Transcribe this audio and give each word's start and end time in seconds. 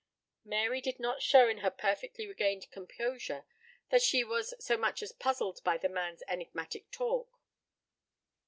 Mary 0.43 0.81
did 0.81 0.99
not 0.99 1.21
show 1.21 1.47
in 1.47 1.59
her 1.59 1.69
perfectly 1.69 2.25
regained 2.25 2.65
composure 2.71 3.45
that 3.91 4.01
she 4.01 4.23
was 4.23 4.55
so 4.59 4.75
much 4.75 5.03
as 5.03 5.11
puzzled 5.11 5.63
by 5.63 5.77
the 5.77 5.87
man's 5.87 6.23
enigmatic 6.27 6.89
talk. 6.89 7.39